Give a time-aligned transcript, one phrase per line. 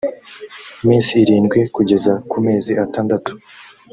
[0.87, 3.31] minsi irindwi kugeza ku mezi atandatu